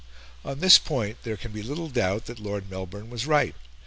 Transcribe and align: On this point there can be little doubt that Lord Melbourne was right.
On 0.43 0.59
this 0.59 0.79
point 0.79 1.19
there 1.21 1.37
can 1.37 1.51
be 1.51 1.61
little 1.61 1.87
doubt 1.87 2.25
that 2.25 2.39
Lord 2.39 2.71
Melbourne 2.71 3.11
was 3.11 3.27
right. 3.27 3.53